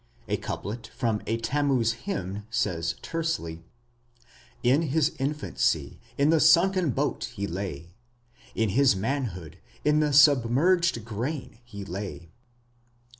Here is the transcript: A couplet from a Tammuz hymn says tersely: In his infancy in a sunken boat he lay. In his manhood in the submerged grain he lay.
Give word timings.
A 0.27 0.35
couplet 0.35 0.87
from 0.97 1.21
a 1.27 1.37
Tammuz 1.37 1.91
hymn 1.93 2.47
says 2.49 2.95
tersely: 3.03 3.61
In 4.63 4.81
his 4.81 5.09
infancy 5.19 5.99
in 6.17 6.33
a 6.33 6.39
sunken 6.39 6.89
boat 6.89 7.25
he 7.25 7.45
lay. 7.45 7.93
In 8.55 8.69
his 8.69 8.95
manhood 8.95 9.59
in 9.85 9.99
the 9.99 10.11
submerged 10.11 11.05
grain 11.05 11.59
he 11.63 11.85
lay. 11.85 12.31